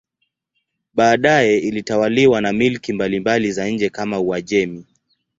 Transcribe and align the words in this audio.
Baadaye 0.93 1.57
ilitawaliwa 1.59 2.41
na 2.41 2.53
milki 2.53 2.93
mbalimbali 2.93 3.51
za 3.51 3.69
nje 3.69 3.89
kama 3.89 4.19
Uajemi. 4.19 4.85